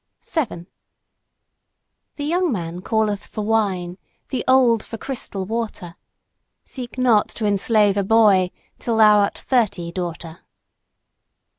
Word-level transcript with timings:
7 0.21 0.65
The 2.15 2.23
young 2.25 2.51
man 2.51 2.81
calleth 2.81 3.27
for 3.27 3.43
wine, 3.45 3.99
the 4.29 4.43
old 4.47 4.81
for 4.81 4.97
crystal 4.97 5.45
water. 5.45 5.95
Seek 6.63 6.97
not 6.97 7.27
to 7.29 7.45
enslave 7.45 7.97
a 7.97 8.03
boy 8.03 8.49
till 8.79 8.97
thou 8.97 9.19
art 9.19 9.37
thirty, 9.37 9.91
Daughter. 9.91 10.39